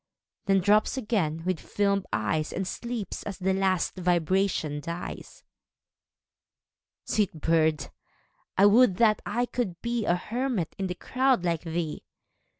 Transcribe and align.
Then 0.47 0.61
drops 0.61 0.97
again 0.97 1.43
with 1.45 1.59
fdmed 1.59 2.05
eyes, 2.11 2.51
And 2.51 2.67
sleeps 2.67 3.21
as 3.21 3.37
the 3.37 3.53
last 3.53 3.95
vibration 3.97 4.79
dies. 4.79 5.43
a 7.05 7.05
(89) 7.05 7.05
Sweet 7.15 7.33
bird! 7.39 7.89
I 8.57 8.65
would 8.65 8.97
that 8.97 9.21
I 9.27 9.45
could 9.45 9.79
be 9.83 10.05
A 10.05 10.15
hermit 10.15 10.73
in 10.79 10.87
the 10.87 10.95
crowd 10.95 11.43
like 11.45 11.61
thee 11.61 12.01